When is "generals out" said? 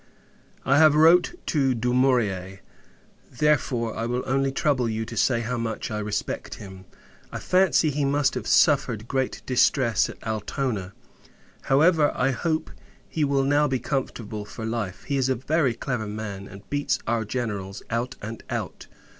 17.23-18.15